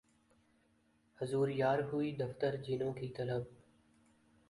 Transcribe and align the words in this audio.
حضور 1.17 1.47
یار 1.47 1.79
ہوئی 1.91 2.11
دفتر 2.15 2.55
جنوں 2.55 2.93
کی 2.93 3.07
طلب 3.17 3.43